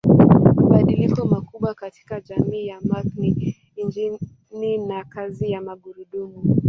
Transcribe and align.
Mabadiliko 0.59 1.25
makubwa 1.25 1.73
katika 1.73 2.21
jamii 2.21 2.67
ya 2.67 2.79
Mark 2.81 3.05
ni 3.15 3.55
injini 3.75 4.77
na 4.87 5.03
kazi 5.03 5.51
ya 5.51 5.61
magurudumu. 5.61 6.57